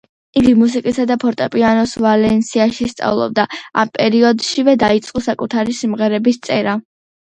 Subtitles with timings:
[0.39, 3.47] იგი მუსიკასა და ფორტეპიანოს ვალენსიაში სწავლობდა;
[3.85, 6.81] ამ პერიოდშივე დაიწყო საკუთარი სიმღერების წერა.